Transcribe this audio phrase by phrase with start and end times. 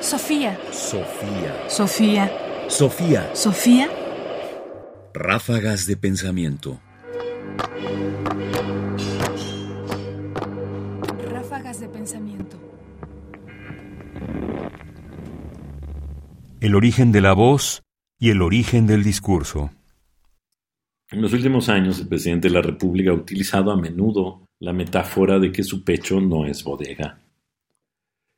[0.00, 0.58] Sofía.
[0.72, 1.68] Sofía.
[1.68, 2.32] Sofía.
[2.68, 3.34] Sofía.
[3.34, 3.88] Sofía.
[5.12, 6.80] Ráfagas de pensamiento.
[11.30, 12.56] Ráfagas de pensamiento.
[16.62, 17.82] El origen de la voz
[18.18, 19.70] y el origen del discurso.
[21.10, 25.38] En los últimos años, el presidente de la República ha utilizado a menudo la metáfora
[25.38, 27.20] de que su pecho no es bodega.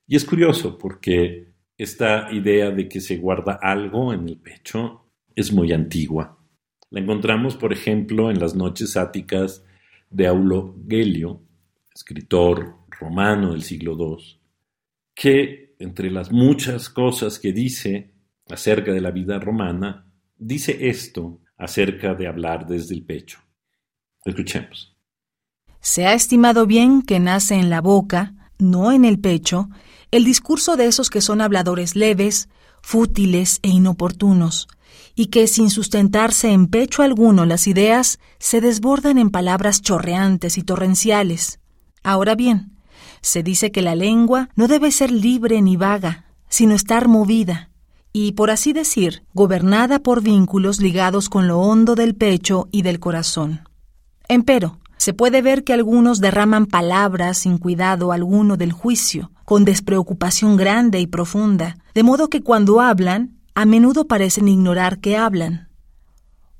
[0.09, 5.53] Y es curioso porque esta idea de que se guarda algo en el pecho es
[5.53, 6.39] muy antigua.
[6.91, 9.65] La encontramos, por ejemplo, en las noches áticas
[10.11, 11.43] de Aulo Gelio,
[11.95, 14.41] escritor romano del siglo II,
[15.15, 18.13] que, entre las muchas cosas que dice
[18.51, 23.39] acerca de la vida romana, dice esto acerca de hablar desde el pecho.
[24.25, 24.97] Escuchemos.
[25.81, 29.69] Se ha estimado bien que nace en la boca, no en el pecho,
[30.13, 32.49] el discurso de esos que son habladores leves,
[32.83, 34.69] fútiles e inoportunos,
[35.15, 40.63] y que sin sustentarse en pecho alguno las ideas se desbordan en palabras chorreantes y
[40.63, 41.61] torrenciales.
[42.03, 42.73] Ahora bien,
[43.23, 47.71] se dice que la lengua no debe ser libre ni vaga, sino estar movida,
[48.13, 53.01] y, por así decir, gobernada por vínculos ligados con lo hondo del pecho y del
[53.01, 53.67] corazón.
[54.29, 60.57] Empero, se puede ver que algunos derraman palabras sin cuidado alguno del juicio, con despreocupación
[60.57, 65.71] grande y profunda, de modo que cuando hablan, a menudo parecen ignorar que hablan.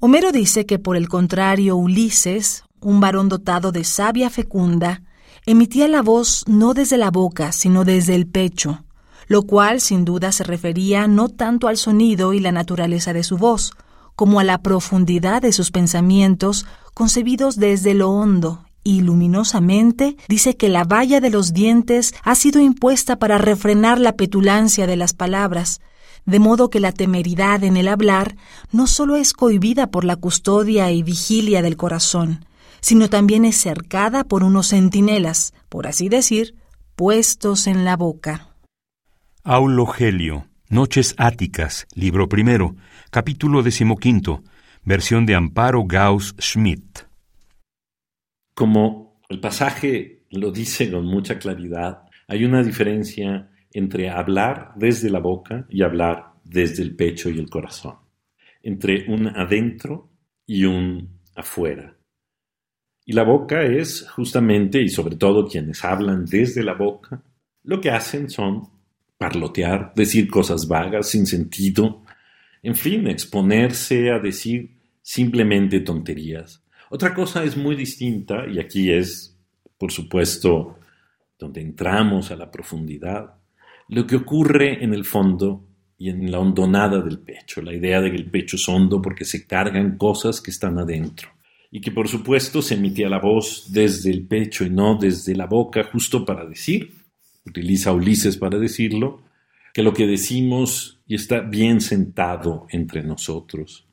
[0.01, 5.03] Homero dice que por el contrario Ulises, un varón dotado de sabia fecunda,
[5.47, 8.83] emitía la voz no desde la boca, sino desde el pecho,
[9.29, 13.37] lo cual sin duda se refería no tanto al sonido y la naturaleza de su
[13.37, 13.71] voz,
[14.17, 20.69] como a la profundidad de sus pensamientos concebidos desde lo hondo y luminosamente, dice que
[20.69, 25.81] la valla de los dientes ha sido impuesta para refrenar la petulancia de las palabras,
[26.25, 28.37] de modo que la temeridad en el hablar
[28.71, 32.45] no sólo es cohibida por la custodia y vigilia del corazón,
[32.81, 36.57] sino también es cercada por unos centinelas, por así decir,
[36.97, 38.49] puestos en la boca.
[39.45, 42.77] Aulo Gelio, Noches Áticas, libro primero,
[43.11, 44.43] capítulo decimoquinto,
[44.83, 47.01] versión de Amparo Gauss Schmidt.
[48.55, 55.19] Como el pasaje lo dice con mucha claridad, hay una diferencia entre hablar desde la
[55.19, 57.99] boca y hablar desde el pecho y el corazón,
[58.63, 60.09] entre un adentro
[60.47, 61.99] y un afuera.
[63.05, 67.23] Y la boca es justamente, y sobre todo quienes hablan desde la boca,
[67.63, 68.72] lo que hacen son
[69.23, 72.03] parlotear, decir cosas vagas, sin sentido,
[72.61, 76.61] en fin, exponerse a decir simplemente tonterías.
[76.91, 79.39] Otra cosa es muy distinta, y aquí es,
[79.79, 80.77] por supuesto,
[81.39, 83.35] donde entramos a la profundidad,
[83.89, 88.11] lo que ocurre en el fondo y en la hondonada del pecho, la idea de
[88.11, 91.29] que el pecho es hondo porque se cargan cosas que están adentro,
[91.71, 95.47] y que por supuesto se emitía la voz desde el pecho y no desde la
[95.47, 97.02] boca, justo para decir,
[97.45, 99.23] utiliza Ulises para decirlo,
[99.73, 103.87] que lo que decimos y está bien sentado entre nosotros.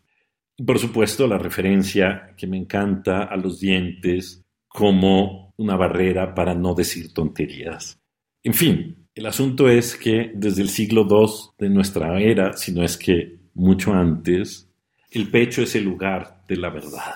[0.57, 6.53] Y por supuesto la referencia que me encanta a los dientes como una barrera para
[6.53, 7.99] no decir tonterías.
[8.43, 12.83] En fin, el asunto es que desde el siglo II de nuestra era, si no
[12.83, 14.69] es que mucho antes,
[15.11, 17.15] el pecho es el lugar de la verdad,